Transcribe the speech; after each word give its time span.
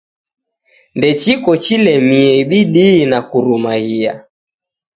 Ndechiko 0.97 1.51
chilemie 1.63 2.33
bidii 2.49 3.05
na 3.11 3.19
kurumaghia. 3.27 4.13